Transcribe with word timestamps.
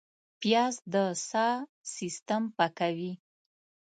پیاز 0.41 0.75
د 0.93 0.95
ساه 1.29 1.57
سیستم 1.95 2.43
پاکوي 2.57 3.13